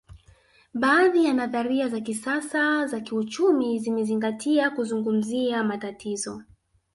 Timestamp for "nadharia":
1.33-1.87